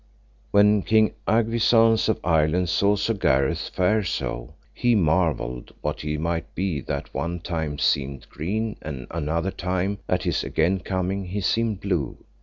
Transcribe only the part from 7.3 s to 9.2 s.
time seemed green, and